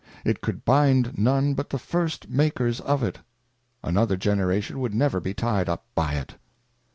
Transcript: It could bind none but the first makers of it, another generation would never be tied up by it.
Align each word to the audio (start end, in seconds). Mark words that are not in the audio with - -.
It 0.25 0.41
could 0.41 0.65
bind 0.65 1.15
none 1.19 1.53
but 1.53 1.69
the 1.69 1.77
first 1.77 2.27
makers 2.27 2.79
of 2.81 3.03
it, 3.03 3.19
another 3.83 4.17
generation 4.17 4.79
would 4.79 4.95
never 4.95 5.19
be 5.19 5.35
tied 5.35 5.69
up 5.69 5.85
by 5.93 6.13
it. 6.15 6.37